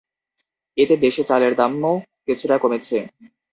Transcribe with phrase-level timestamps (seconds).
[0.77, 1.93] এতে দেশে চালের দামও
[2.25, 2.97] কিছুটা কমেছে।